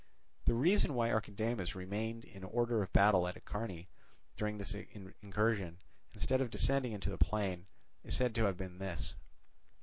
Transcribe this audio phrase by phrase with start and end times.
[0.45, 3.85] The reason why Archidamus remained in order of battle at Acharnae
[4.35, 5.77] during this incursion,
[6.15, 7.67] instead of descending into the plain,
[8.03, 9.13] is said to have been this.